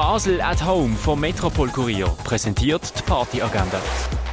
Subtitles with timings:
[0.00, 3.78] Basel at Home vom Metropol Kurier präsentiert die Partyagenda.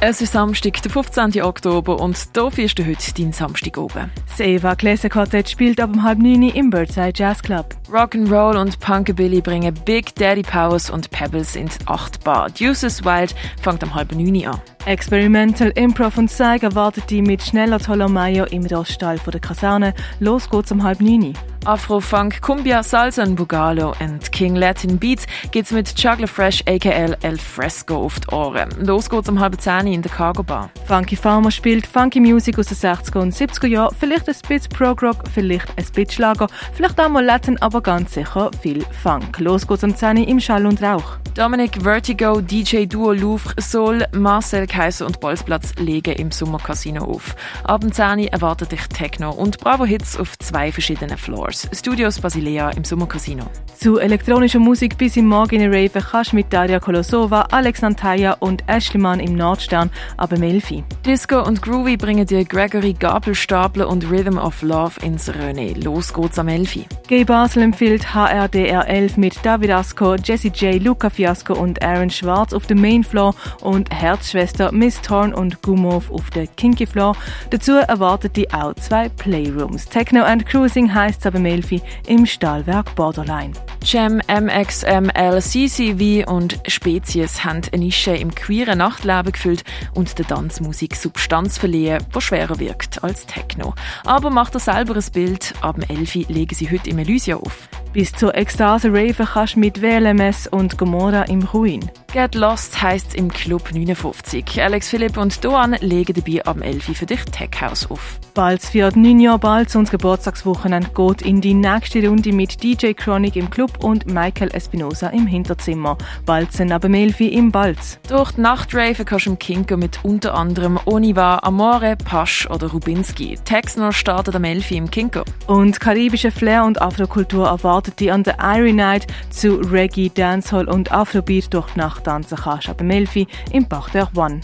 [0.00, 1.42] Es ist Samstag, der 15.
[1.42, 4.10] Oktober und hier fährst du heute deinen Samstag oben.
[4.28, 7.76] Das Eva Gläser Quartett spielt ab um halb neun im Birdside Jazz Club.
[7.90, 12.48] Rock'n'Roll und Punkabilly bringen Big Daddy Powers und Pebbles in die Achtbar.
[12.48, 14.62] Deuces Wild fängt am halb neun an.
[14.86, 19.92] Experimental, Improv und Zeig erwartet die mit schneller Tollermeier im Roststall der Kaserne.
[20.18, 21.34] Los geht's um halb neun.
[21.64, 27.38] Afro-Funk, Cumbia, Salsa und Bugalo und King Latin Beats geht's mit Juggler Fresh aka El
[27.38, 28.70] Fresco auf die Ohren.
[28.80, 30.70] Los geht's um halb zehn in der Cargo Bar.
[30.86, 35.24] Funky Farmer spielt Funky Music aus den 60er und 70er Jahren, vielleicht ein bisschen Prog-Rock,
[35.32, 39.38] vielleicht ein bisschen Schlager, vielleicht auch mal Latin, aber ganz sicher viel Funk.
[39.38, 41.18] Los geht's um 10 im Schall und Rauch.
[41.34, 47.36] Dominic Vertigo, DJ Duo Louvre, Soul, Marcel Kaiser und Bolzplatz legen im Sommercasino auf.
[47.62, 51.47] Abend 10 erwartet dich Techno und Bravo Hits auf zwei verschiedenen Floors.
[51.52, 53.44] Studios Basilea im Sommercasino.
[53.78, 58.32] Zu elektronischer Musik bis im Morgen in Rave kannst du mit Daria Kolosova, Alex Antaya
[58.40, 60.82] und Ashley Mann im Nordstern ab Melfi.
[61.06, 65.80] Disco und Groovy bringen dir Gregory Gabelstapler und Rhythm of Love ins René.
[65.82, 66.86] Los geht's am Elfi.
[67.06, 72.52] Gay Basel empfiehlt HRDR 11 mit David Asco, Jesse J, Luca Fiasco und Aaron Schwarz
[72.52, 77.16] auf dem Main Floor und Herzschwester Miss Thorn und Gumov auf der Kinky Floor.
[77.50, 79.86] Dazu erwartet die auch zwei Playrooms.
[79.86, 83.52] Techno and Cruising heisst aber Melfi im Stahlwerk Borderline.
[83.84, 90.96] Jam, MXML, CCV und Spezies haben eine Nische im queeren Nachtleben gefüllt und der Tanzmusik
[90.96, 93.74] Substanz verliehen, die schwerer wirkt als Techno.
[94.04, 97.68] Aber macht er selber ein Bild, ab dem Elfi legen sie heute im Elysia auf.
[97.92, 101.90] Bis zur Ekstase Rave kannst du mit WLMS und Gomorra im Ruin.
[102.10, 104.62] Get Lost heisst im Club 59.
[104.62, 108.18] Alex Philipp und Doan legen dabei am 11 für dich Tech House auf.
[108.32, 113.36] Balz feiert 9 Jahre Balz und Geburtstagswochenende geht in die nächste Runde mit DJ Chronic
[113.36, 115.98] im Club und Michael Espinosa im Hinterzimmer.
[116.24, 117.98] Balzen aber Melfi im Balz.
[118.08, 123.38] Durch die Nachtrave kannst du im Kinko mit unter anderem Oniva, Amore, Pasch oder Rubinski.
[123.44, 125.24] Texner startet am Elfi im Kinko.
[125.46, 130.90] Und karibische Flair und Afrokultur erwartet die an der Irie Night zu Reggae, Dancehall und
[130.90, 132.68] Afrobeat durch die Nacht tanzen kannst.
[132.68, 134.40] Aber Melfi im Parterre One.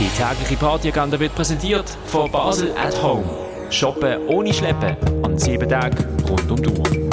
[0.00, 3.24] Die tägliche Partyagenda wird präsentiert von Basel at Home.
[3.70, 5.96] Shoppen ohne Schleppen an sieben Tagen
[6.28, 7.03] rund um die Uhr.